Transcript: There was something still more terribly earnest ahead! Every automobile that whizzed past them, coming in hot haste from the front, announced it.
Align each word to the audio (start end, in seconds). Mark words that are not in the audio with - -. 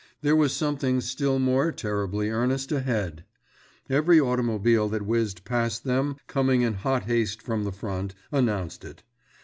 There 0.21 0.35
was 0.35 0.51
something 0.51 0.99
still 1.01 1.37
more 1.37 1.71
terribly 1.71 2.31
earnest 2.31 2.71
ahead! 2.71 3.23
Every 3.87 4.19
automobile 4.19 4.89
that 4.89 5.05
whizzed 5.05 5.45
past 5.45 5.83
them, 5.83 6.15
coming 6.25 6.63
in 6.63 6.73
hot 6.73 7.03
haste 7.03 7.39
from 7.39 7.65
the 7.65 7.71
front, 7.71 8.15
announced 8.31 8.83
it. 8.83 9.03